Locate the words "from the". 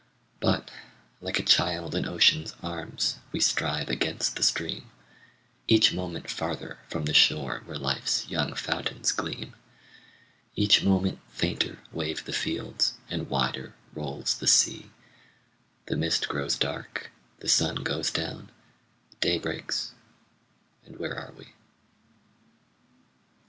6.89-7.13